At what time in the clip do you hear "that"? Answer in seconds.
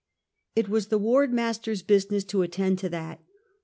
2.89-3.21